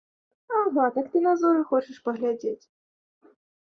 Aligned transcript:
Ага, 0.59 0.85
так 0.95 1.11
ты 1.13 1.23
на 1.27 1.35
зоры 1.43 1.61
хочаш 1.69 2.03
паглядзець? 2.09 2.61